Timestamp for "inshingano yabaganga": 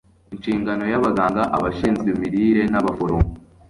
0.33-1.41